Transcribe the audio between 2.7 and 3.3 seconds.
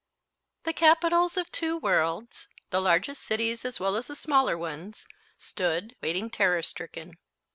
the largest